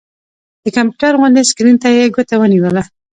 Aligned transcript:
د 0.63 0.65
کمپيوټر 0.75 1.11
غوندې 1.19 1.43
سکرين 1.49 1.75
ته 1.83 1.89
يې 1.95 2.03
ګوته 2.15 2.35
ونيوله 2.37 2.83